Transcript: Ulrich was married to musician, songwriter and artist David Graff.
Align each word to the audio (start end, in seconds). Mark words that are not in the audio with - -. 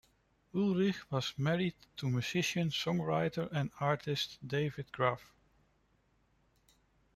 Ulrich 0.55 1.11
was 1.11 1.37
married 1.37 1.75
to 1.97 2.09
musician, 2.09 2.69
songwriter 2.71 3.47
and 3.51 3.69
artist 3.79 4.39
David 4.47 4.91
Graff. 4.91 5.31